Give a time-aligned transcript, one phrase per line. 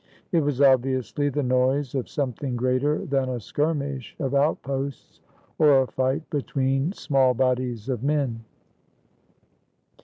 [0.31, 5.19] It was obviously the noise of something greater than a skirmish of outposts
[5.59, 8.43] or a fight between small bodies of men.